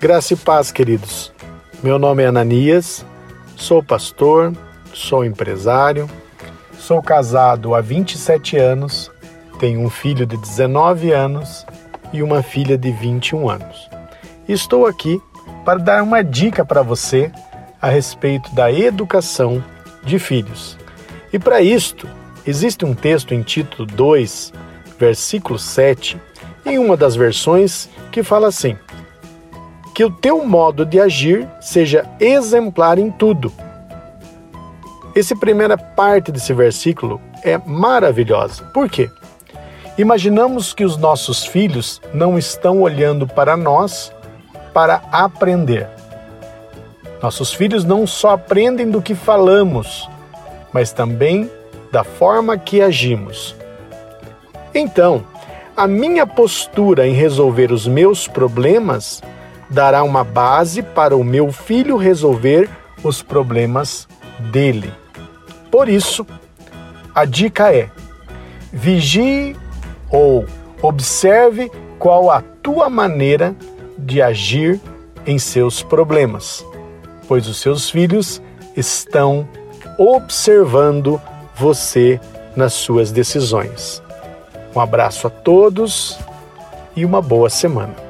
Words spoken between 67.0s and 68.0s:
a dica é: